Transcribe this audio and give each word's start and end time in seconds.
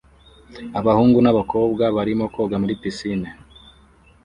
abahungu 0.79 1.19
n'abakobwa 1.21 1.83
barimo 1.95 2.25
koga 2.33 2.55
muri 2.61 2.73
pisine 2.81 3.29